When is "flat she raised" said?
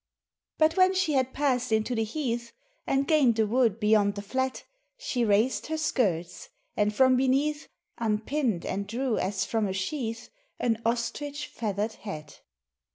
4.23-5.67